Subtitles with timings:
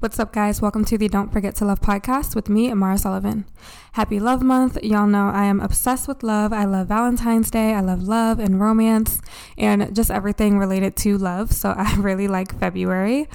[0.00, 0.62] What's up, guys?
[0.62, 3.44] Welcome to the Don't Forget to Love podcast with me, Maura Sullivan.
[3.92, 4.82] Happy Love Month.
[4.82, 6.54] Y'all know I am obsessed with love.
[6.54, 7.74] I love Valentine's Day.
[7.74, 9.20] I love love and romance
[9.58, 11.52] and just everything related to love.
[11.52, 13.28] So I really like February.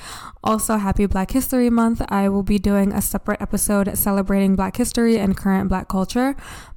[0.43, 2.01] Also, happy Black History Month.
[2.09, 6.35] I will be doing a separate episode celebrating Black history and current Black culture.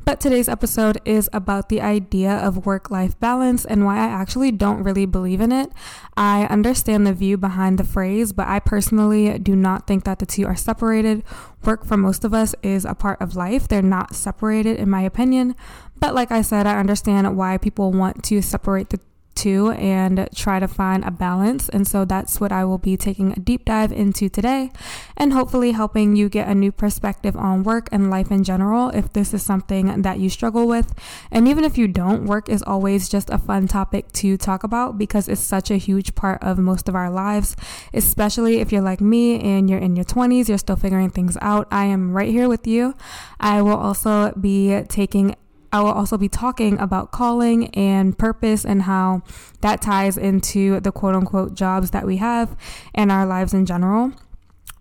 [0.09, 4.51] But today's episode is about the idea of work life balance and why I actually
[4.51, 5.71] don't really believe in it.
[6.17, 10.25] I understand the view behind the phrase, but I personally do not think that the
[10.25, 11.25] two are separated.
[11.63, 15.03] Work for most of us is a part of life, they're not separated, in my
[15.03, 15.55] opinion.
[16.01, 19.01] But like I said, I understand why people want to separate the
[19.47, 21.69] and try to find a balance.
[21.69, 24.71] And so that's what I will be taking a deep dive into today
[25.17, 29.13] and hopefully helping you get a new perspective on work and life in general if
[29.13, 30.93] this is something that you struggle with.
[31.31, 34.99] And even if you don't, work is always just a fun topic to talk about
[34.99, 37.57] because it's such a huge part of most of our lives,
[37.95, 41.69] especially if you're like me and you're in your 20s, you're still figuring things out.
[41.71, 42.95] I am right here with you.
[43.41, 45.37] I will also be taking
[45.73, 49.23] I will also be talking about calling and purpose and how
[49.61, 52.57] that ties into the quote unquote jobs that we have
[52.95, 54.13] and our lives in general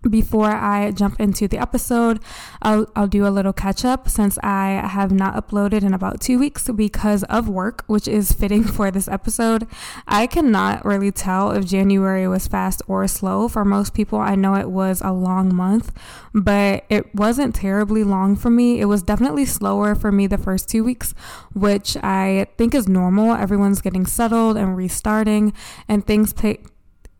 [0.08, 2.20] before I jump into the episode,
[2.62, 6.38] I'll, I'll do a little catch up since I have not uploaded in about two
[6.38, 9.66] weeks because of work, which is fitting for this episode.
[10.06, 13.48] I cannot really tell if January was fast or slow.
[13.48, 15.92] For most people, I know it was a long month,
[16.32, 18.80] but it wasn't terribly long for me.
[18.80, 21.14] It was definitely slower for me the first two weeks,
[21.54, 23.32] which I think is normal.
[23.32, 25.52] Everyone's getting settled and restarting,
[25.88, 26.66] and things pick.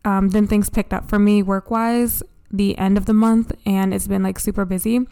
[0.05, 3.93] Um, then things picked up for me work wise the end of the month and
[3.93, 5.05] it's been like super busy.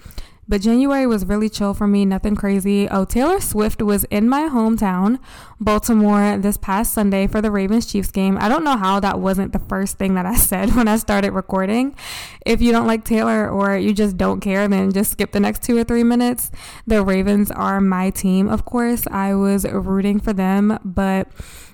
[0.49, 2.87] But January was really chill for me, nothing crazy.
[2.89, 5.19] Oh, Taylor Swift was in my hometown,
[5.59, 8.37] Baltimore, this past Sunday for the Ravens Chiefs game.
[8.39, 11.31] I don't know how that wasn't the first thing that I said when I started
[11.31, 11.95] recording.
[12.45, 15.63] If you don't like Taylor or you just don't care, then just skip the next
[15.63, 16.49] two or three minutes.
[16.85, 19.05] The Ravens are my team, of course.
[19.07, 21.27] I was rooting for them, but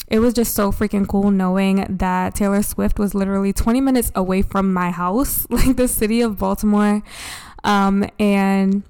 [0.08, 4.42] it was just so freaking cool knowing that Taylor Swift was literally 20 minutes away
[4.42, 7.02] from my house, like the city of Baltimore.
[7.64, 8.84] Um, and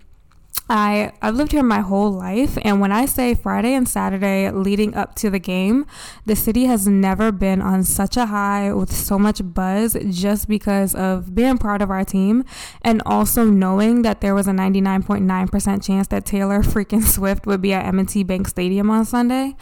[0.69, 2.57] I I've lived here my whole life.
[2.63, 5.85] And when I say Friday and Saturday leading up to the game,
[6.25, 10.95] the city has never been on such a high with so much buzz just because
[10.95, 12.45] of being proud of our team
[12.81, 17.73] and also knowing that there was a 99.9% chance that Taylor freaking Swift would be
[17.73, 19.55] at M&T Bank Stadium on Sunday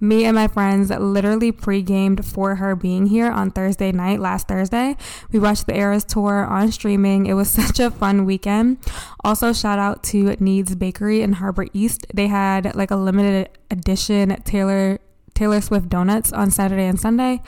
[0.00, 4.96] me and my friends literally pre-gamed for her being here on Thursday night, last Thursday.
[5.32, 7.26] We watched the Eras tour on streaming.
[7.26, 8.78] It was such a fun weekend.
[9.24, 12.06] Also, shout out to Needs Bakery in Harbor East.
[12.14, 14.98] They had like a limited edition Taylor
[15.38, 17.40] Taylor Swift donuts on Saturday and Sunday.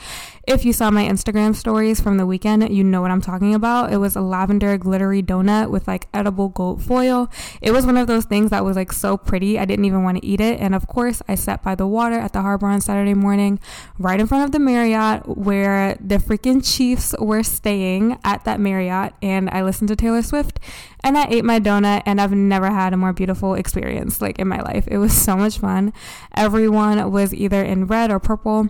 [0.47, 3.91] If you saw my Instagram stories from the weekend, you know what I'm talking about.
[3.91, 7.29] It was a lavender glittery donut with like edible gold foil.
[7.61, 10.17] It was one of those things that was like so pretty, I didn't even want
[10.17, 10.59] to eat it.
[10.61, 13.59] And of course, I sat by the water at the harbor on Saturday morning,
[13.99, 19.13] right in front of the Marriott where the freaking Chiefs were staying at that Marriott.
[19.21, 20.59] And I listened to Taylor Swift
[21.03, 24.47] and I ate my donut and I've never had a more beautiful experience like in
[24.47, 24.87] my life.
[24.87, 25.93] It was so much fun.
[26.35, 28.67] Everyone was either in red or purple.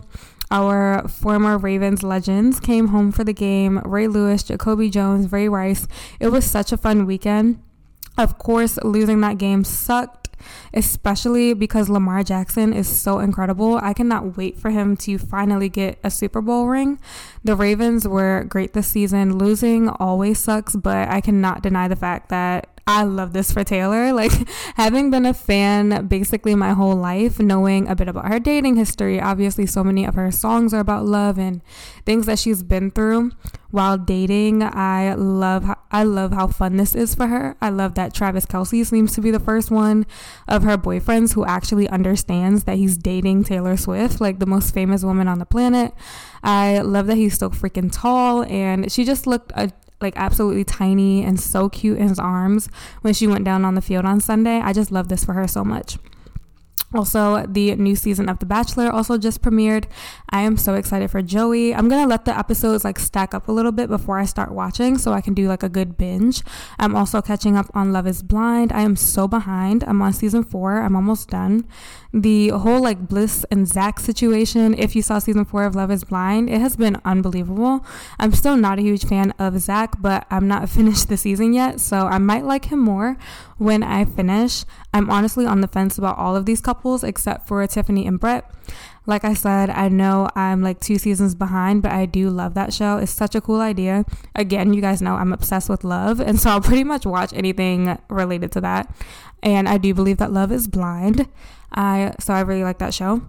[0.50, 3.80] Our former Ravens legends came home for the game.
[3.80, 5.88] Ray Lewis, Jacoby Jones, Ray Rice.
[6.20, 7.64] It was such a fun weekend.
[8.18, 10.21] Of course, losing that game sucked
[10.74, 13.78] especially because Lamar Jackson is so incredible.
[13.78, 17.00] I cannot wait for him to finally get a Super Bowl ring.
[17.44, 19.38] The Ravens were great this season.
[19.38, 24.12] Losing always sucks, but I cannot deny the fact that I love this for Taylor.
[24.22, 28.76] Like, having been a fan basically my whole life, knowing a bit about her dating
[28.76, 31.62] history, obviously, so many of her songs are about love and
[32.06, 33.32] things that she's been through
[33.72, 34.62] while dating.
[34.62, 37.56] I love how, I love how fun this is for her.
[37.62, 40.06] I love that Travis Kelce seems to be the first one
[40.48, 45.04] of her boyfriends who actually understands that he's dating Taylor Swift, like the most famous
[45.04, 45.94] woman on the planet.
[46.44, 51.24] I love that he's so freaking tall and she just looked a like absolutely tiny
[51.24, 52.70] and so cute in his arms
[53.02, 54.60] when she went down on the field on Sunday.
[54.60, 55.98] I just love this for her so much.
[56.94, 59.86] Also, the new season of The Bachelor also just premiered.
[60.30, 61.74] I am so excited for Joey.
[61.74, 64.98] I'm gonna let the episodes like stack up a little bit before I start watching
[64.98, 66.44] so I can do like a good binge.
[66.80, 68.74] I'm also catching up on Love is Blind.
[68.74, 69.86] I am so behind.
[69.86, 71.66] I'm on season four, I'm almost done.
[72.14, 76.04] The whole like Bliss and Zach situation, if you saw season four of Love is
[76.04, 77.86] Blind, it has been unbelievable.
[78.20, 81.80] I'm still not a huge fan of Zach, but I'm not finished the season yet,
[81.80, 83.18] so I might like him more
[83.62, 84.66] when I finish.
[84.92, 88.50] I'm honestly on the fence about all of these couples except for Tiffany and Brett.
[89.06, 92.74] Like I said, I know I'm like two seasons behind, but I do love that
[92.74, 92.98] show.
[92.98, 94.04] It's such a cool idea.
[94.36, 98.00] Again, you guys know I'm obsessed with love, and so I'll pretty much watch anything
[98.10, 98.92] related to that.
[99.44, 101.28] And I do believe that love is blind.
[101.72, 103.22] I so I really like that show.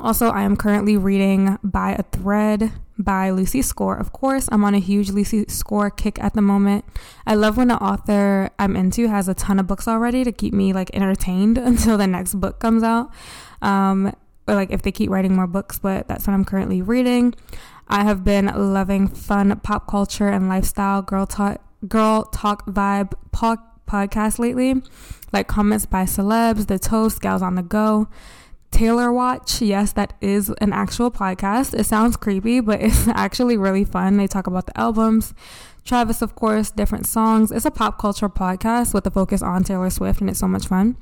[0.00, 2.72] Also, I am currently reading By a Thread
[3.02, 3.96] by Lucy Score.
[3.96, 6.84] Of course, I'm on a huge Lucy Score kick at the moment.
[7.26, 10.54] I love when the author I'm into has a ton of books already to keep
[10.54, 13.10] me like entertained until the next book comes out.
[13.60, 14.14] Um,
[14.48, 17.34] or like if they keep writing more books, but that's what I'm currently reading.
[17.88, 23.58] I have been loving fun pop culture and lifestyle girl talk girl talk vibe po-
[23.86, 24.82] podcast lately,
[25.32, 28.08] like comments by celebs, the toast, gals on the go.
[28.72, 31.78] Taylor Watch, yes, that is an actual podcast.
[31.78, 34.16] It sounds creepy, but it's actually really fun.
[34.16, 35.34] They talk about the albums.
[35.84, 37.52] Travis, of course, different songs.
[37.52, 40.66] It's a pop culture podcast with a focus on Taylor Swift, and it's so much
[40.66, 40.96] fun.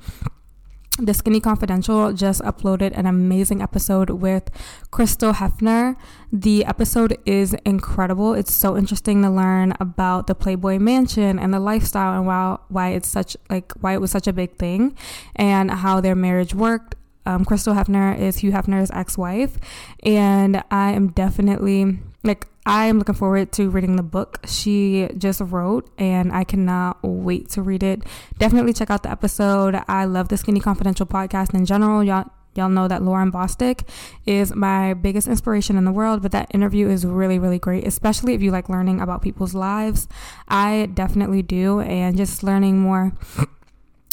[0.99, 4.51] The Skinny Confidential just uploaded an amazing episode with
[4.91, 5.97] Crystal Hefner.
[6.31, 8.35] The episode is incredible.
[8.35, 12.89] It's so interesting to learn about the Playboy Mansion and the lifestyle and why why
[12.91, 14.95] it's such like why it was such a big thing
[15.37, 16.97] and how their marriage worked.
[17.31, 19.57] Um, Crystal Hefner is Hugh Hefner's ex-wife,
[20.03, 25.41] and I am definitely like I am looking forward to reading the book she just
[25.41, 28.03] wrote, and I cannot wait to read it.
[28.39, 29.81] Definitely check out the episode.
[29.87, 32.03] I love the Skinny Confidential podcast in general.
[32.03, 33.89] Y'all, y'all know that Lauryn Bosstick
[34.27, 38.35] is my biggest inspiration in the world, but that interview is really, really great, especially
[38.35, 40.09] if you like learning about people's lives.
[40.49, 43.13] I definitely do, and just learning more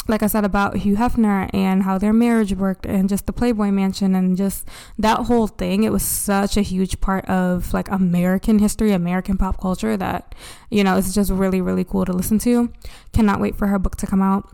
[0.07, 3.71] like I said about Hugh Hefner and how their marriage worked and just the Playboy
[3.71, 4.67] Mansion and just
[4.97, 5.83] that whole thing.
[5.83, 10.33] It was such a huge part of like American history, American pop culture that,
[10.69, 12.71] you know, it's just really, really cool to listen to.
[13.13, 14.49] Cannot wait for her book to come out.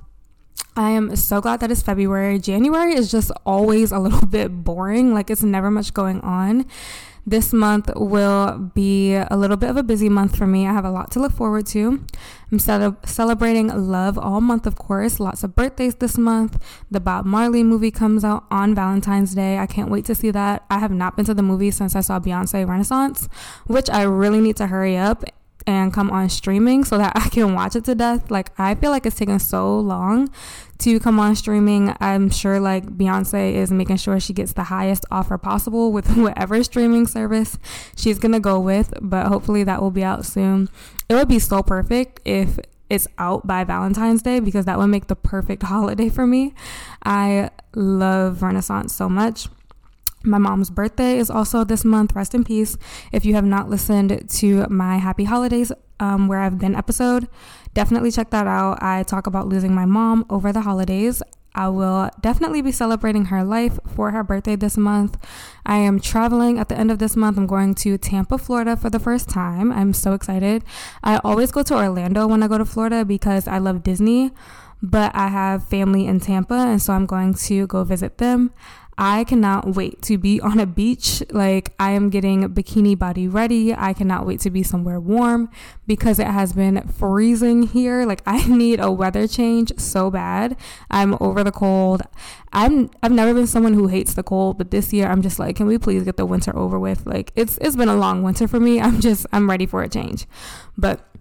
[0.75, 2.39] I am so glad that it's February.
[2.39, 5.13] January is just always a little bit boring.
[5.13, 6.65] Like it's never much going on.
[7.25, 10.67] This month will be a little bit of a busy month for me.
[10.67, 12.03] I have a lot to look forward to.
[12.51, 15.21] I'm celebrating love all month, of course.
[15.21, 16.61] Lots of birthdays this month.
[16.91, 19.57] The Bob Marley movie comes out on Valentine's Day.
[19.57, 20.65] I can't wait to see that.
[20.69, 23.29] I have not been to the movie since I saw Beyonce Renaissance,
[23.67, 25.23] which I really need to hurry up
[25.65, 28.29] and come on streaming so that I can watch it to death.
[28.31, 30.29] Like I feel like it's taken so long
[30.79, 31.95] to come on streaming.
[31.99, 36.63] I'm sure like Beyonce is making sure she gets the highest offer possible with whatever
[36.63, 37.57] streaming service
[37.95, 40.69] she's going to go with, but hopefully that will be out soon.
[41.09, 45.07] It would be so perfect if it's out by Valentine's Day because that would make
[45.07, 46.53] the perfect holiday for me.
[47.05, 49.47] I love Renaissance so much.
[50.23, 52.15] My mom's birthday is also this month.
[52.15, 52.77] Rest in peace.
[53.11, 57.27] If you have not listened to my Happy Holidays um, Where I've Been episode,
[57.73, 58.81] definitely check that out.
[58.81, 61.21] I talk about losing my mom over the holidays.
[61.55, 65.17] I will definitely be celebrating her life for her birthday this month.
[65.65, 67.37] I am traveling at the end of this month.
[67.37, 69.71] I'm going to Tampa, Florida for the first time.
[69.71, 70.63] I'm so excited.
[71.03, 74.31] I always go to Orlando when I go to Florida because I love Disney,
[74.81, 78.51] but I have family in Tampa, and so I'm going to go visit them.
[78.97, 81.23] I cannot wait to be on a beach.
[81.31, 83.73] Like, I am getting bikini body ready.
[83.73, 85.49] I cannot wait to be somewhere warm
[85.87, 88.05] because it has been freezing here.
[88.05, 90.57] Like, I need a weather change so bad.
[90.89, 92.01] I'm over the cold.
[92.51, 95.55] I'm I've never been someone who hates the cold, but this year I'm just like,
[95.55, 97.05] can we please get the winter over with?
[97.05, 98.79] Like, it's it's been a long winter for me.
[98.79, 100.27] I'm just I'm ready for a change.
[100.77, 101.12] But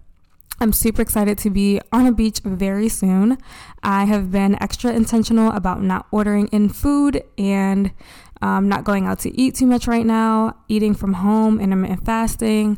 [0.63, 3.37] I'm super excited to be on a beach very soon.
[3.83, 7.91] I have been extra intentional about not ordering in food and
[8.41, 12.77] um, not going out to eat too much right now, eating from home, intermittent fasting,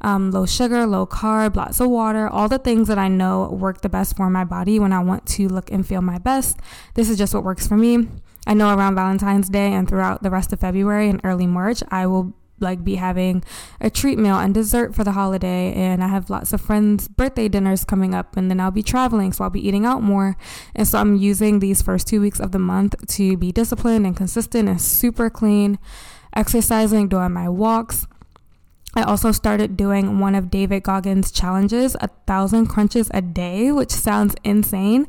[0.00, 3.82] um, low sugar, low carb, lots of water, all the things that I know work
[3.82, 6.58] the best for my body when I want to look and feel my best.
[6.94, 8.08] This is just what works for me.
[8.46, 12.06] I know around Valentine's Day and throughout the rest of February and early March, I
[12.06, 13.42] will like be having
[13.80, 17.48] a treat meal and dessert for the holiday and I have lots of friends birthday
[17.48, 20.36] dinners coming up and then I'll be traveling so I'll be eating out more
[20.74, 24.16] and so I'm using these first 2 weeks of the month to be disciplined and
[24.16, 25.78] consistent and super clean
[26.34, 28.06] exercising doing my walks
[28.94, 33.90] I also started doing one of David Goggins' challenges, a thousand crunches a day, which
[33.90, 35.06] sounds insane.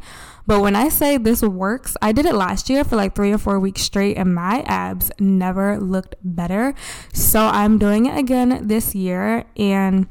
[0.50, 3.38] But when I say this works, I did it last year for like three or
[3.38, 6.74] four weeks straight, and my abs never looked better.
[7.14, 10.08] So I'm doing it again this year and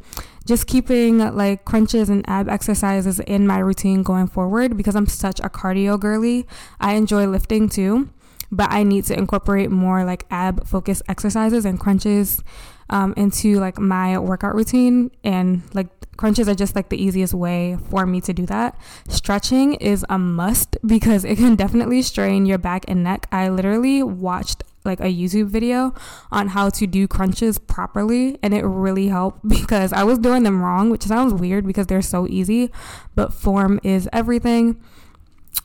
[0.47, 5.41] just keeping like crunches and ab exercises in my routine going forward because I'm such
[5.41, 6.47] a cardio girly.
[6.79, 8.09] I enjoy lifting too,
[8.53, 12.45] but I need to incorporate more like ab focused exercises and crunches
[12.91, 15.89] um, into like my workout routine and like
[16.19, 18.79] crunches are just like the easiest way for me to do that.
[19.09, 23.27] Stretching is a must because it can definitely strain your back and neck.
[23.33, 25.95] I literally watched like a YouTube video
[26.31, 30.61] on how to do crunches properly and it really helped because I was doing them
[30.63, 32.71] wrong, which sounds weird because they're so easy,
[33.15, 34.83] but form is everything.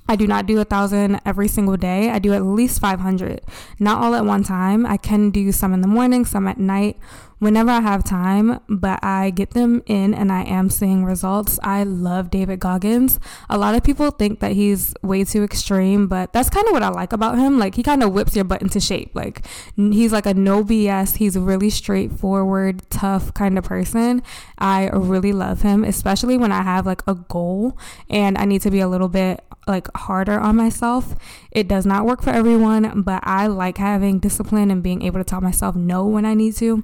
[0.07, 2.09] I do not do a thousand every single day.
[2.09, 3.41] I do at least 500,
[3.79, 4.85] not all at one time.
[4.85, 6.97] I can do some in the morning, some at night,
[7.43, 11.59] whenever I have time, but I get them in and I am seeing results.
[11.61, 13.19] I love David Goggins.
[13.49, 16.83] A lot of people think that he's way too extreme, but that's kind of what
[16.83, 17.59] I like about him.
[17.59, 19.11] Like he kind of whips your butt into shape.
[19.13, 19.45] Like
[19.75, 21.17] he's like a no BS.
[21.17, 24.23] He's a really straightforward, tough kind of person.
[24.57, 27.77] I really love him, especially when I have like a goal
[28.09, 31.15] and I need to be a little bit like harder on myself.
[31.51, 35.23] It does not work for everyone, but I like having discipline and being able to
[35.25, 36.83] tell myself no when I need to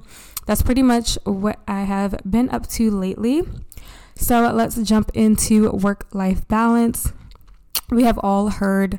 [0.50, 3.44] that's pretty much what I have been up to lately.
[4.16, 7.12] So let's jump into work life balance.
[7.88, 8.98] We have all heard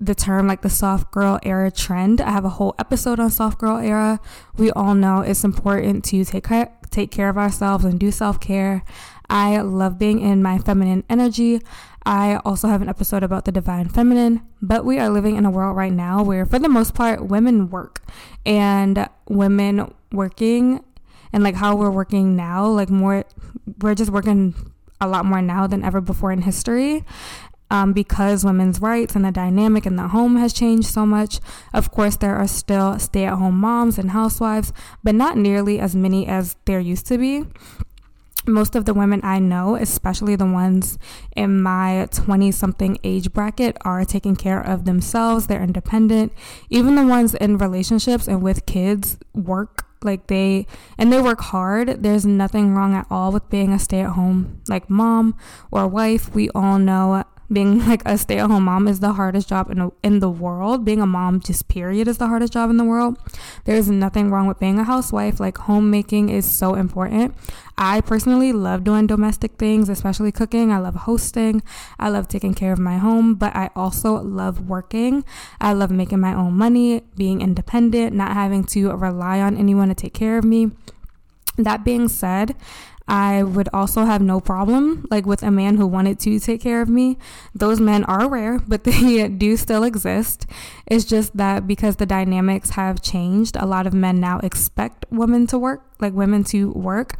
[0.00, 2.22] the term like the soft girl era trend.
[2.22, 4.20] I have a whole episode on soft girl era.
[4.56, 6.48] We all know it's important to take
[6.88, 8.82] take care of ourselves and do self-care.
[9.28, 11.60] I love being in my feminine energy.
[12.06, 15.50] I also have an episode about the divine feminine, but we are living in a
[15.50, 18.00] world right now where, for the most part, women work
[18.46, 20.84] and women working
[21.36, 23.22] and like how we're working now, like more,
[23.82, 24.54] we're just working
[25.02, 27.04] a lot more now than ever before in history.
[27.70, 31.40] Um, because women's rights and the dynamic in the home has changed so much.
[31.74, 34.72] Of course, there are still stay at home moms and housewives,
[35.04, 37.44] but not nearly as many as there used to be
[38.46, 40.98] most of the women I know, especially the ones
[41.34, 45.46] in my 20 something age bracket, are taking care of themselves.
[45.46, 46.32] They're independent.
[46.70, 50.66] Even the ones in relationships and with kids work like they
[50.98, 52.02] and they work hard.
[52.02, 55.36] There's nothing wrong at all with being a stay at home like mom
[55.70, 56.34] or wife.
[56.34, 60.30] We all know being like a stay-at-home mom is the hardest job in, in the
[60.30, 60.84] world.
[60.84, 63.18] Being a mom just period is the hardest job in the world.
[63.64, 65.38] There's nothing wrong with being a housewife.
[65.38, 67.34] Like homemaking is so important.
[67.78, 70.72] I personally love doing domestic things especially cooking.
[70.72, 71.62] I love hosting.
[71.98, 75.24] I love taking care of my home but i also love working.
[75.60, 79.94] I love making my own money being independent not having to rely on anyone to
[79.94, 80.70] take care of me.
[81.58, 82.54] That being said,
[83.08, 86.82] I would also have no problem like with a man who wanted to take care
[86.82, 87.18] of me.
[87.54, 90.46] Those men are rare, but they do still exist.
[90.86, 95.46] It's just that because the dynamics have changed, a lot of men now expect women
[95.48, 97.16] to work, like women to work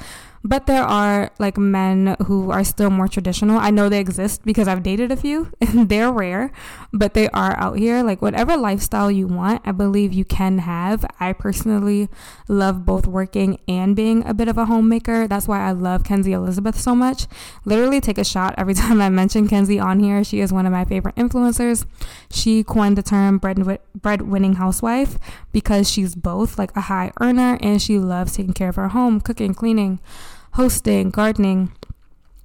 [0.46, 3.58] but there are like men who are still more traditional.
[3.58, 6.52] I know they exist because I've dated a few and they're rare,
[6.92, 8.04] but they are out here.
[8.04, 11.04] Like whatever lifestyle you want, I believe you can have.
[11.18, 12.08] I personally
[12.46, 15.26] love both working and being a bit of a homemaker.
[15.26, 17.26] That's why I love Kenzie Elizabeth so much.
[17.64, 20.22] Literally take a shot every time I mention Kenzie on here.
[20.22, 21.86] She is one of my favorite influencers.
[22.30, 23.56] She coined the term bread
[23.98, 25.18] breadwinning housewife
[25.50, 29.20] because she's both like a high earner and she loves taking care of our home,
[29.20, 30.00] cooking, cleaning
[30.56, 31.70] hosting, gardening.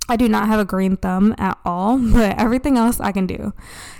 [0.09, 3.53] I do not have a green thumb at all, but everything else I can do.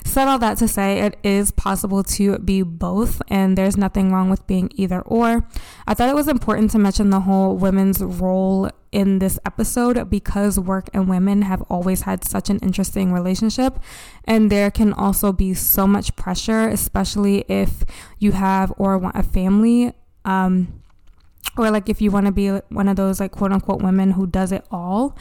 [0.03, 4.29] Said all that to say, it is possible to be both, and there's nothing wrong
[4.29, 5.47] with being either or.
[5.87, 10.59] I thought it was important to mention the whole women's role in this episode because
[10.59, 13.79] work and women have always had such an interesting relationship,
[14.25, 17.85] and there can also be so much pressure, especially if
[18.19, 19.93] you have or want a family.
[20.25, 20.80] Um,
[21.57, 24.27] or like if you want to be one of those like quote unquote women who
[24.27, 25.15] does it all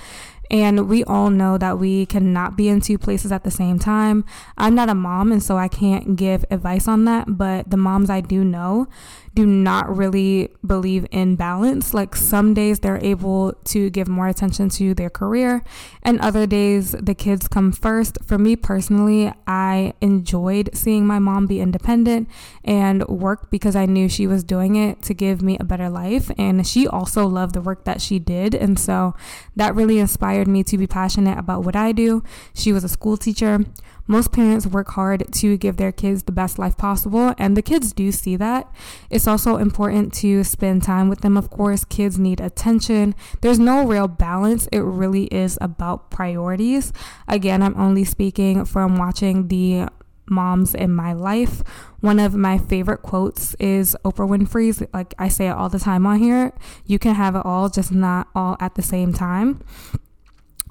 [0.50, 4.24] and we all know that we cannot be in two places at the same time.
[4.58, 7.38] I'm not a mom, and so I can't give advice on that.
[7.38, 8.88] But the moms I do know
[9.32, 11.94] do not really believe in balance.
[11.94, 15.62] Like some days they're able to give more attention to their career,
[16.02, 18.18] and other days the kids come first.
[18.24, 22.28] For me personally, I enjoyed seeing my mom be independent
[22.64, 26.30] and work because I knew she was doing it to give me a better life.
[26.36, 28.54] And she also loved the work that she did.
[28.54, 29.14] And so
[29.56, 29.98] that really
[30.40, 32.22] inspired me to be passionate about what I do.
[32.54, 33.60] She was a school teacher.
[34.06, 37.92] Most parents work hard to give their kids the best life possible, and the kids
[37.92, 38.66] do see that.
[39.08, 41.84] It's also important to spend time with them, of course.
[41.84, 43.14] Kids need attention.
[43.40, 44.68] There's no real balance.
[44.72, 46.92] It really is about priorities.
[47.28, 49.88] Again, I'm only speaking from watching the
[50.26, 51.62] moms in my life.
[52.00, 56.06] One of my favorite quotes is Oprah Winfrey's, like I say it all the time
[56.06, 56.52] on here
[56.86, 59.60] you can have it all, just not all at the same time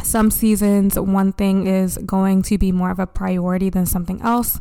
[0.03, 4.59] some seasons, one thing is going to be more of a priority than something else.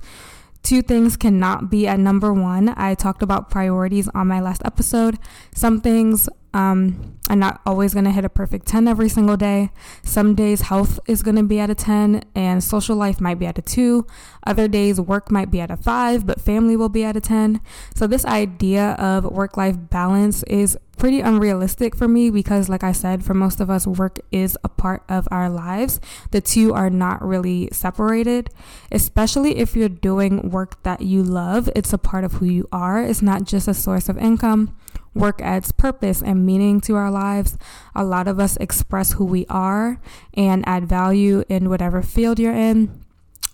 [0.63, 2.75] Two things cannot be at number one.
[2.77, 5.19] I talked about priorities on my last episode.
[5.55, 9.71] Some things Um, I'm not always going to hit a perfect 10 every single day.
[10.03, 13.47] Some days health is going to be at a 10 and social life might be
[13.47, 14.07] at a 2.
[14.47, 17.61] Other days work might be at a 5, but family will be at a 10.
[17.95, 23.25] So this idea of work-life balance is pretty unrealistic for me because like I said,
[23.25, 26.01] for most of us work is a part of our lives.
[26.33, 28.51] The two are not really separated,
[28.91, 31.69] especially if you're doing work that you love.
[31.77, 33.03] It's a part of who you are.
[33.03, 34.77] It's not just a source of income.
[35.15, 37.57] Work adds purpose and meaning to our lives.
[37.95, 40.01] A lot of us express who we are
[40.35, 43.05] and add value in whatever field you're in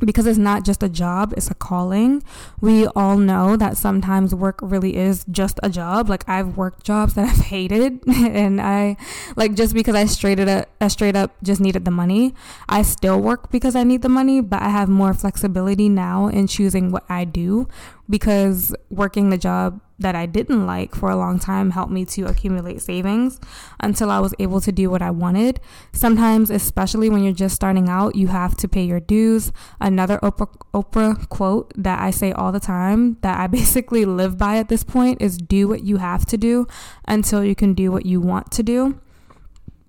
[0.00, 2.22] because it's not just a job, it's a calling.
[2.60, 6.08] We all know that sometimes work really is just a job.
[6.08, 8.96] Like I've worked jobs that I've hated and I
[9.36, 12.34] like just because I straight up I straight up just needed the money.
[12.68, 16.46] I still work because I need the money, but I have more flexibility now in
[16.46, 17.68] choosing what I do
[18.08, 22.24] because working the job that I didn't like for a long time helped me to
[22.24, 23.40] accumulate savings
[23.80, 25.60] until I was able to do what I wanted.
[25.92, 29.52] Sometimes, especially when you're just starting out, you have to pay your dues.
[29.80, 34.56] Another Oprah, Oprah quote that I say all the time that I basically live by
[34.56, 36.66] at this point is do what you have to do
[37.06, 39.00] until you can do what you want to do.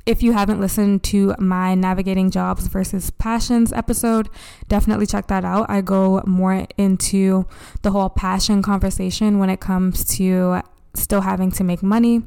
[0.06, 4.30] If you haven't listened to my Navigating Jobs versus Passions episode,
[4.68, 5.66] definitely check that out.
[5.68, 7.48] I go more into
[7.82, 10.62] the whole passion conversation when it comes to
[10.94, 12.22] still having to make money.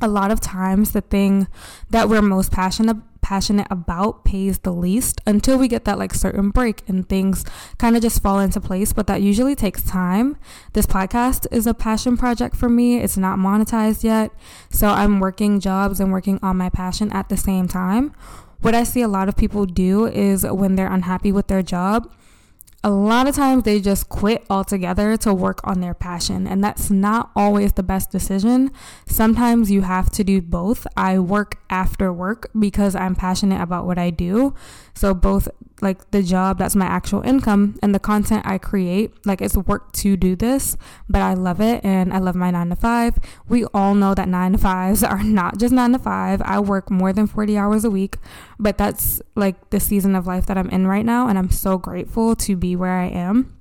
[0.00, 1.48] A lot of times, the thing
[1.90, 6.48] that we're most passionate passionate about pays the least until we get that like certain
[6.50, 7.44] break and things
[7.76, 8.92] kind of just fall into place.
[8.92, 10.36] But that usually takes time.
[10.74, 12.98] This podcast is a passion project for me.
[12.98, 14.30] It's not monetized yet.
[14.70, 18.14] So I'm working jobs and working on my passion at the same time.
[18.60, 22.08] What I see a lot of people do is when they're unhappy with their job,
[22.86, 26.88] a lot of times they just quit altogether to work on their passion, and that's
[26.88, 28.70] not always the best decision.
[29.08, 30.86] Sometimes you have to do both.
[30.96, 34.54] I work after work because I'm passionate about what I do.
[34.94, 35.48] So, both
[35.82, 39.92] like the job that's my actual income and the content I create, like it's work
[39.94, 40.76] to do this,
[41.08, 43.18] but I love it and I love my nine to five.
[43.48, 46.40] We all know that nine to fives are not just nine to five.
[46.42, 48.16] I work more than 40 hours a week,
[48.58, 51.28] but that's like the season of life that I'm in right now.
[51.28, 53.56] And I'm so grateful to be where I am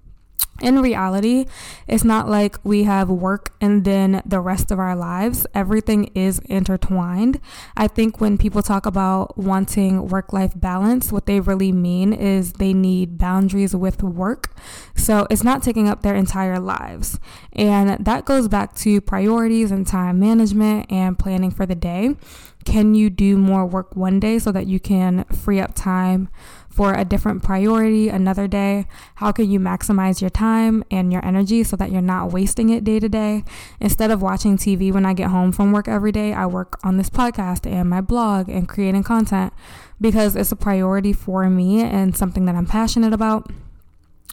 [0.61, 1.45] in reality,
[1.85, 5.45] it's not like we have work and then the rest of our lives.
[5.53, 7.41] Everything is intertwined.
[7.75, 12.53] I think when people talk about wanting work life balance, what they really mean is
[12.53, 14.55] they need boundaries with work.
[14.95, 17.19] So it's not taking up their entire lives.
[17.51, 22.15] And that goes back to priorities and time management and planning for the day.
[22.63, 26.29] Can you do more work one day so that you can free up time
[26.75, 28.85] for a different priority another day?
[29.15, 32.83] How can you maximize your time and your energy so that you're not wasting it
[32.83, 33.45] day to day?
[33.79, 36.97] Instead of watching TV when I get home from work every day, I work on
[36.97, 39.53] this podcast and my blog and creating content
[40.01, 43.49] because it's a priority for me and something that I'm passionate about.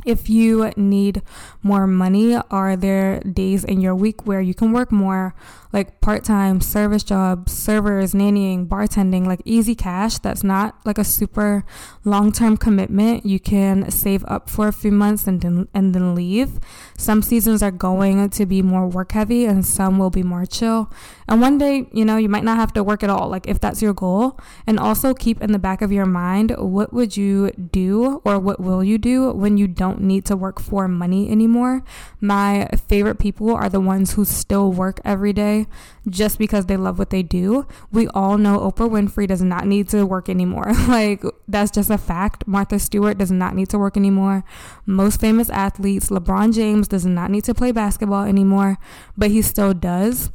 [0.05, 1.23] If you need
[1.63, 5.35] more money, are there days in your week where you can work more,
[5.73, 11.05] like part time service jobs, servers, nannying, bartending, like easy cash that's not like a
[11.05, 11.65] super
[12.05, 13.25] long term commitment?
[13.25, 16.61] You can save up for a few months and then, and then leave.
[16.97, 20.93] Some seasons are going to be more work heavy and some will be more chill.
[21.29, 23.59] And one day, you know, you might not have to work at all, like if
[23.59, 24.39] that's your goal.
[24.67, 28.61] And also keep in the back of your mind what would you do or what
[28.61, 31.83] will you do when you don't need to work for money anymore?
[32.21, 35.62] My favorite people are the ones who still work every day
[36.09, 37.67] just because they love what they do.
[37.91, 40.73] We all know Oprah Winfrey does not need to work anymore.
[40.89, 42.47] like, that's just a fact.
[42.47, 44.45] Martha Stewart does not need to work anymore.
[44.87, 48.79] Most famous athletes, LeBron James does not need to play basketball anymore,
[49.17, 50.31] but he still does.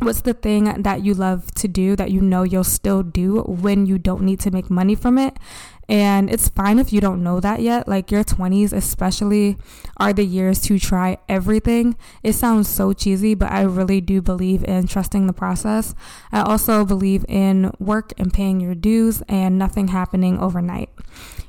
[0.00, 3.84] What's the thing that you love to do that you know you'll still do when
[3.84, 5.36] you don't need to make money from it?
[5.90, 7.88] And it's fine if you don't know that yet.
[7.88, 9.56] Like your 20s, especially,
[9.96, 11.96] are the years to try everything.
[12.22, 15.96] It sounds so cheesy, but I really do believe in trusting the process.
[16.30, 20.90] I also believe in work and paying your dues and nothing happening overnight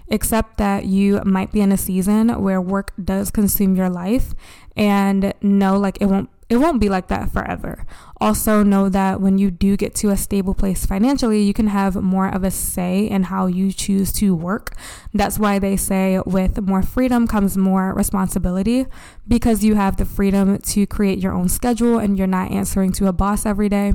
[0.08, 4.34] except that you might be in a season where work does consume your life
[4.76, 7.86] and know like it won't it won't be like that forever.
[8.20, 11.96] Also, know that when you do get to a stable place financially, you can have
[11.96, 14.76] more of a say in how you choose to work.
[15.14, 18.86] That's why they say with more freedom comes more responsibility
[19.26, 23.08] because you have the freedom to create your own schedule and you're not answering to
[23.08, 23.94] a boss every day.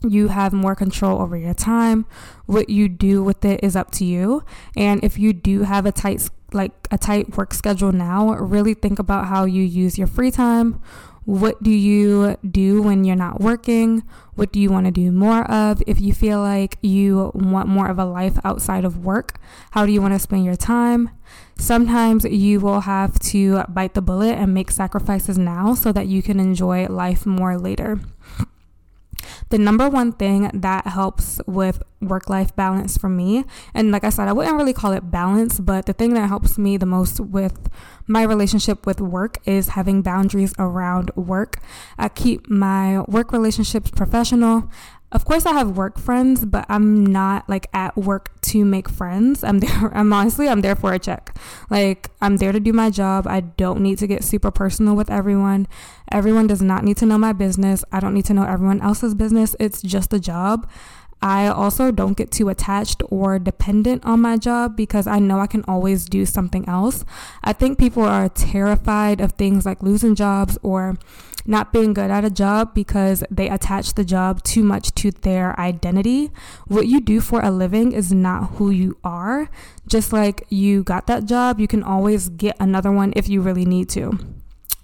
[0.00, 2.06] You have more control over your time.
[2.46, 4.42] What you do with it is up to you.
[4.74, 8.98] And if you do have a tight like a tight work schedule now, really think
[8.98, 10.80] about how you use your free time
[11.28, 14.02] What do you do when you're not working?
[14.34, 15.82] What do you want to do more of?
[15.86, 19.38] If you feel like you want more of a life outside of work,
[19.72, 21.10] how do you want to spend your time?
[21.58, 26.22] Sometimes you will have to bite the bullet and make sacrifices now so that you
[26.22, 28.00] can enjoy life more later.
[29.50, 34.10] The number one thing that helps with work life balance for me, and like I
[34.10, 37.18] said, I wouldn't really call it balance, but the thing that helps me the most
[37.18, 37.70] with
[38.06, 41.60] my relationship with work is having boundaries around work.
[41.96, 44.70] I keep my work relationships professional.
[45.10, 49.42] Of course, I have work friends, but I'm not like at work to make friends.
[49.42, 49.90] I'm there.
[49.94, 51.36] I'm honestly, I'm there for a check.
[51.70, 53.26] Like, I'm there to do my job.
[53.26, 55.66] I don't need to get super personal with everyone.
[56.12, 57.84] Everyone does not need to know my business.
[57.90, 59.56] I don't need to know everyone else's business.
[59.58, 60.68] It's just a job.
[61.20, 65.48] I also don't get too attached or dependent on my job because I know I
[65.48, 67.04] can always do something else.
[67.42, 70.96] I think people are terrified of things like losing jobs or
[71.48, 75.58] not being good at a job because they attach the job too much to their
[75.58, 76.30] identity.
[76.66, 79.50] What you do for a living is not who you are.
[79.86, 83.64] Just like you got that job, you can always get another one if you really
[83.64, 84.37] need to.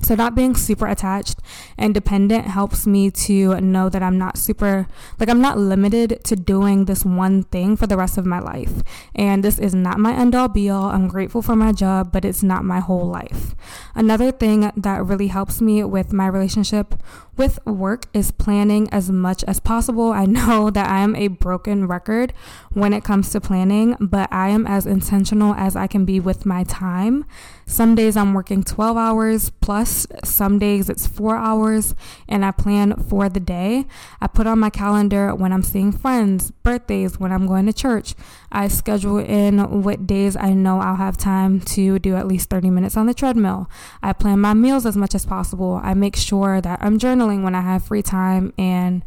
[0.04, 1.38] So, not being super attached
[1.78, 4.86] and dependent helps me to know that I'm not super,
[5.18, 8.82] like, I'm not limited to doing this one thing for the rest of my life.
[9.14, 10.90] And this is not my end all be all.
[10.90, 13.54] I'm grateful for my job, but it's not my whole life.
[13.94, 16.94] Another thing that really helps me with my relationship
[17.37, 20.12] with work is planning as much as possible.
[20.12, 22.33] I know that I am a broken record
[22.73, 26.47] when it comes to planning, but I am as intentional as I can be with
[26.47, 27.25] my time.
[27.66, 31.94] Some days I'm working 12 hours plus, some days it's four hours,
[32.29, 33.87] and I plan for the day.
[34.20, 38.14] I put on my calendar when I'm seeing friends, birthdays, when I'm going to church.
[38.54, 42.70] I schedule in what days I know I'll have time to do at least 30
[42.70, 43.68] minutes on the treadmill.
[44.02, 45.80] I plan my meals as much as possible.
[45.82, 49.04] I make sure that I'm journaling when I have free time and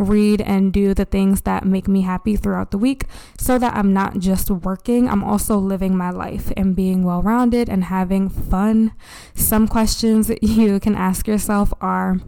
[0.00, 3.04] read and do the things that make me happy throughout the week
[3.38, 7.68] so that I'm not just working, I'm also living my life and being well rounded
[7.68, 8.92] and having fun.
[9.34, 12.20] Some questions you can ask yourself are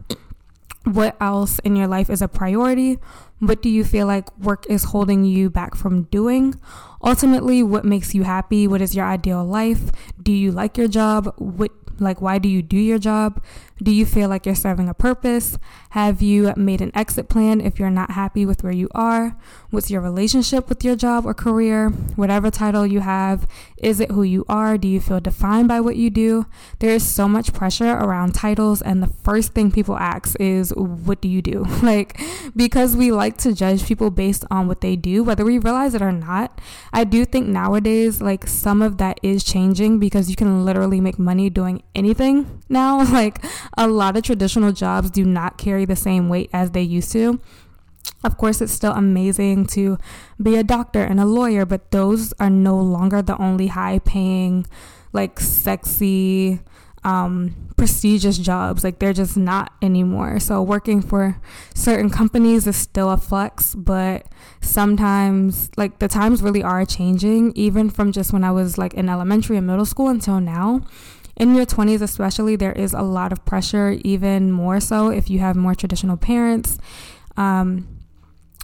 [0.83, 2.99] what else in your life is a priority?
[3.39, 6.55] What do you feel like work is holding you back from doing?
[7.03, 8.67] Ultimately, what makes you happy?
[8.67, 9.91] What is your ideal life?
[10.21, 11.33] Do you like your job?
[11.37, 13.43] What like, why do you do your job?
[13.83, 15.57] Do you feel like you're serving a purpose?
[15.89, 19.37] Have you made an exit plan if you're not happy with where you are?
[19.71, 21.89] What's your relationship with your job or career?
[22.15, 23.45] Whatever title you have,
[23.77, 24.77] is it who you are?
[24.77, 26.45] Do you feel defined by what you do?
[26.79, 31.19] There is so much pressure around titles, and the first thing people ask is, What
[31.21, 31.65] do you do?
[31.83, 32.17] Like,
[32.55, 36.01] because we like to judge people based on what they do, whether we realize it
[36.01, 36.61] or not.
[36.93, 41.19] I do think nowadays, like, some of that is changing because you can literally make
[41.19, 43.03] money doing anything now.
[43.13, 43.43] Like,
[43.77, 47.39] a lot of traditional jobs do not carry the same weight as they used to.
[48.23, 49.97] Of course, it's still amazing to
[50.41, 54.65] be a doctor and a lawyer, but those are no longer the only high paying,
[55.11, 56.59] like sexy,
[57.03, 58.83] um, prestigious jobs.
[58.83, 60.39] Like they're just not anymore.
[60.39, 61.39] So working for
[61.73, 64.25] certain companies is still a flex, but
[64.61, 69.09] sometimes like the times really are changing, even from just when I was like in
[69.09, 70.81] elementary and middle school until now
[71.35, 75.39] in your 20s especially there is a lot of pressure even more so if you
[75.39, 76.77] have more traditional parents
[77.37, 77.93] um,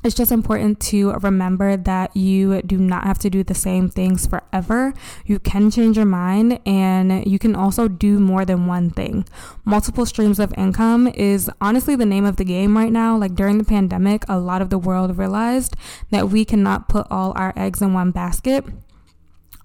[0.01, 4.25] it's just important to remember that you do not have to do the same things
[4.25, 4.93] forever.
[5.25, 9.25] You can change your mind and you can also do more than one thing.
[9.65, 13.17] Multiple streams of income is honestly the name of the game right now.
[13.17, 15.75] Like during the pandemic, a lot of the world realized
[16.11, 18.63] that we cannot put all our eggs in one basket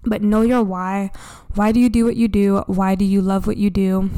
[0.06, 1.10] but know your why.
[1.54, 2.64] Why do you do what you do?
[2.66, 4.10] Why do you love what you do?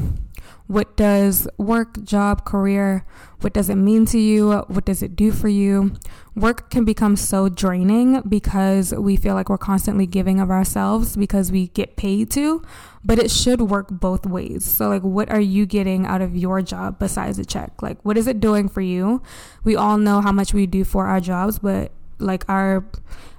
[0.67, 3.05] What does work, job, career,
[3.39, 4.51] what does it mean to you?
[4.67, 5.93] What does it do for you?
[6.35, 11.51] Work can become so draining because we feel like we're constantly giving of ourselves because
[11.51, 12.63] we get paid to,
[13.05, 14.65] but it should work both ways.
[14.65, 17.81] So, like, what are you getting out of your job besides a check?
[17.81, 19.21] Like, what is it doing for you?
[19.63, 22.85] We all know how much we do for our jobs, but like, our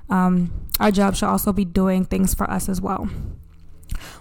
[0.09, 3.09] um, our job should also be doing things for us as well.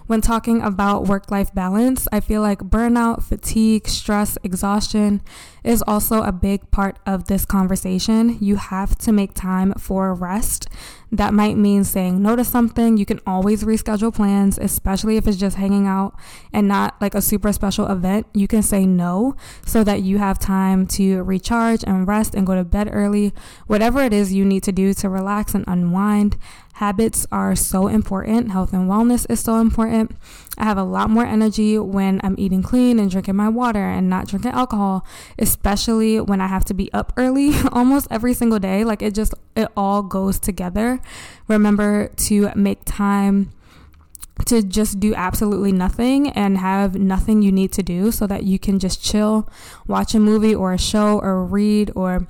[0.06, 5.20] When talking about work life balance, I feel like burnout, fatigue, stress, exhaustion
[5.62, 8.38] is also a big part of this conversation.
[8.40, 10.68] You have to make time for rest.
[11.10, 12.96] That might mean saying no to something.
[12.98, 16.14] You can always reschedule plans, especially if it's just hanging out
[16.52, 18.26] and not like a super special event.
[18.34, 22.54] You can say no so that you have time to recharge and rest and go
[22.54, 23.32] to bed early.
[23.66, 26.36] Whatever it is you need to do to relax and unwind.
[26.78, 28.52] Habits are so important.
[28.52, 30.12] Health and wellness is so important.
[30.56, 34.08] I have a lot more energy when I'm eating clean and drinking my water and
[34.08, 35.04] not drinking alcohol,
[35.40, 38.84] especially when I have to be up early almost every single day.
[38.84, 41.00] Like it just, it all goes together.
[41.48, 43.50] Remember to make time
[44.46, 48.56] to just do absolutely nothing and have nothing you need to do so that you
[48.56, 49.50] can just chill,
[49.88, 52.28] watch a movie or a show or read or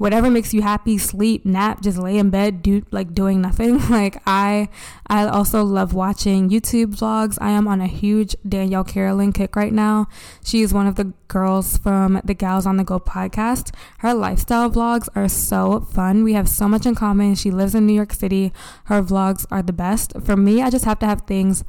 [0.00, 3.78] whatever makes you happy, sleep, nap, just lay in bed, do like doing nothing.
[3.90, 4.68] Like I
[5.08, 7.36] I also love watching YouTube vlogs.
[7.38, 10.06] I am on a huge Danielle Carolan kick right now.
[10.42, 13.74] She is one of the girls from the Gals on the Go podcast.
[13.98, 16.24] Her lifestyle vlogs are so fun.
[16.24, 17.34] We have so much in common.
[17.34, 18.54] She lives in New York City.
[18.84, 20.14] Her vlogs are the best.
[20.24, 21.62] For me, I just have to have things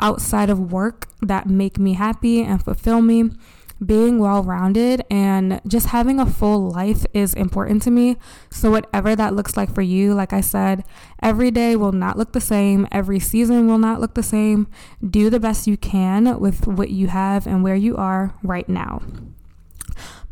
[0.00, 3.30] outside of work that make me happy and fulfill me
[3.84, 8.16] being well rounded and just having a full life is important to me.
[8.50, 10.84] So, whatever that looks like for you, like I said,
[11.22, 14.68] every day will not look the same, every season will not look the same.
[15.08, 19.02] Do the best you can with what you have and where you are right now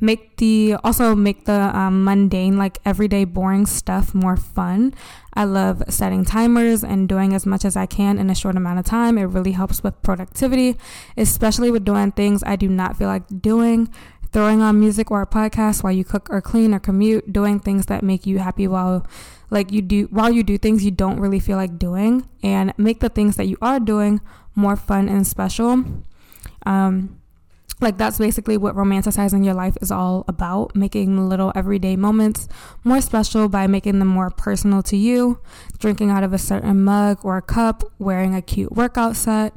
[0.01, 4.95] make the also make the um, mundane like everyday boring stuff more fun.
[5.35, 8.79] I love setting timers and doing as much as i can in a short amount
[8.79, 9.19] of time.
[9.19, 10.77] It really helps with productivity
[11.17, 13.93] especially with doing things i do not feel like doing.
[14.33, 17.87] Throwing on music or a podcast while you cook or clean or commute doing things
[17.87, 19.07] that make you happy while
[19.51, 23.01] like you do while you do things you don't really feel like doing and make
[23.01, 24.21] the things that you are doing
[24.55, 25.85] more fun and special.
[26.65, 27.21] Um,
[27.81, 32.49] like that's basically what romanticizing your life is all about making little everyday moments
[32.85, 35.41] more special by making them more personal to you
[35.79, 39.55] drinking out of a certain mug or a cup wearing a cute workout set.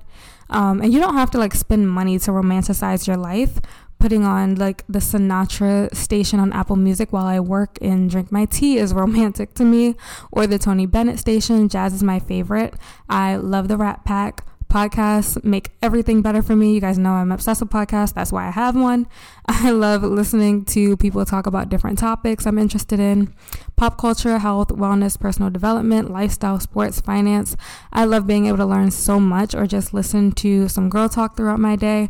[0.49, 3.59] Um, and you don't have to like spend money to romanticize your life.
[3.99, 8.45] Putting on like the sinatra station on apple music while i work and drink my
[8.45, 9.95] tea is romantic to me
[10.31, 11.67] or the tony bennett station.
[11.67, 12.75] Jazz is my favorite.
[13.09, 16.75] I love the rat pack Podcasts make everything better for me.
[16.75, 18.13] You guys know I'm obsessed with podcasts.
[18.13, 19.07] That's why I have one.
[19.47, 23.33] I love listening to people talk about different topics I'm interested in
[23.75, 27.57] pop culture, health, wellness, personal development, lifestyle, sports, finance.
[27.91, 31.35] I love being able to learn so much or just listen to some girl talk
[31.35, 32.09] throughout my day.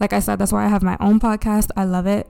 [0.00, 1.70] Like I said, that's why I have my own podcast.
[1.76, 2.26] I love it.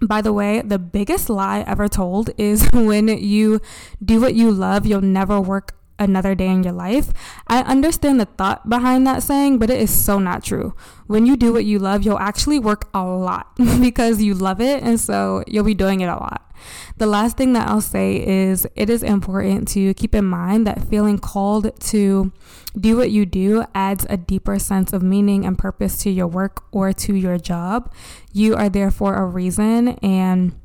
[0.00, 3.60] By the way, the biggest lie ever told is when you
[4.04, 7.12] do what you love, you'll never work another day in your life.
[7.46, 10.74] I understand the thought behind that saying, but it is so not true.
[11.06, 14.82] When you do what you love, you'll actually work a lot because you love it,
[14.82, 16.52] and so you'll be doing it a lot.
[16.96, 20.88] The last thing that I'll say is it is important to keep in mind that
[20.88, 22.32] feeling called to
[22.78, 26.64] do what you do adds a deeper sense of meaning and purpose to your work
[26.72, 27.92] or to your job.
[28.32, 30.58] You are there for a reason and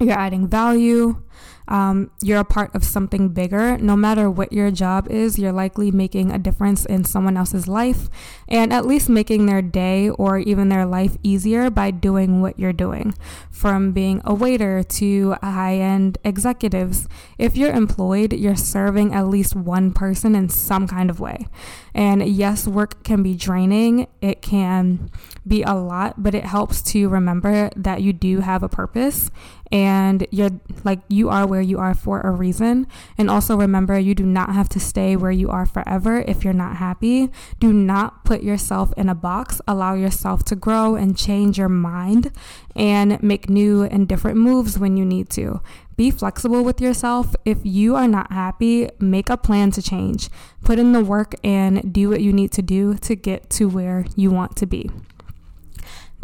[0.00, 1.22] you're adding value
[1.68, 3.78] um, you're a part of something bigger.
[3.78, 8.08] No matter what your job is, you're likely making a difference in someone else's life
[8.48, 12.72] and at least making their day or even their life easier by doing what you're
[12.72, 13.14] doing.
[13.50, 19.56] From being a waiter to high end executives, if you're employed, you're serving at least
[19.56, 21.46] one person in some kind of way.
[21.94, 25.10] And yes, work can be draining, it can
[25.46, 29.30] be a lot, but it helps to remember that you do have a purpose
[29.70, 30.50] and you're
[30.84, 32.86] like you are where you are for a reason.
[33.18, 36.52] And also remember, you do not have to stay where you are forever if you're
[36.52, 37.30] not happy.
[37.58, 39.60] Do not put yourself in a box.
[39.66, 42.30] Allow yourself to grow and change your mind
[42.76, 45.60] and make new and different moves when you need to.
[45.96, 47.34] Be flexible with yourself.
[47.44, 50.28] If you are not happy, make a plan to change.
[50.64, 54.04] Put in the work and do what you need to do to get to where
[54.16, 54.90] you want to be.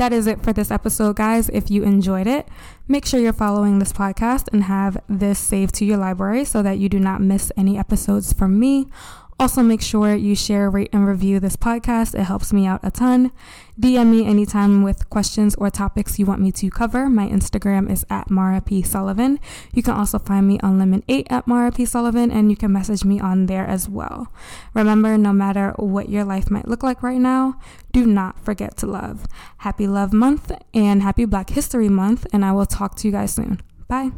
[0.00, 1.50] That is it for this episode, guys.
[1.50, 2.48] If you enjoyed it,
[2.88, 6.78] make sure you're following this podcast and have this saved to your library so that
[6.78, 8.88] you do not miss any episodes from me.
[9.40, 12.14] Also, make sure you share, rate, and review this podcast.
[12.14, 13.32] It helps me out a ton.
[13.80, 17.08] DM me anytime with questions or topics you want me to cover.
[17.08, 18.82] My Instagram is at Maura P.
[18.82, 19.40] Sullivan.
[19.72, 21.86] You can also find me on Lemon8 at Maura P.
[21.86, 24.30] Sullivan, and you can message me on there as well.
[24.74, 27.58] Remember, no matter what your life might look like right now,
[27.92, 29.24] do not forget to love.
[29.56, 33.32] Happy Love Month and happy Black History Month, and I will talk to you guys
[33.32, 33.62] soon.
[33.88, 34.10] Bye.